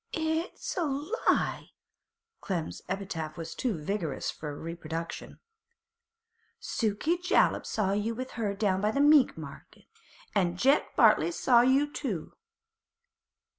'It's 0.13 0.75
a—— 0.77 0.83
lie!' 1.27 1.69
Clem's 2.39 2.81
epithet 2.89 3.37
was 3.37 3.53
too 3.53 3.77
vigorous 3.79 4.31
for 4.31 4.57
reproduction. 4.57 5.39
'Sukey 6.59 7.19
Jollop 7.21 7.67
saw 7.67 7.91
you 7.91 8.15
with 8.15 8.31
her 8.31 8.55
down 8.55 8.81
by 8.81 8.89
the 8.89 8.99
meat 8.99 9.37
market, 9.37 9.85
an' 10.33 10.57
Jeck 10.57 10.95
Bartley 10.95 11.29
saw 11.29 11.61
you 11.61 11.87
too. 11.93 12.33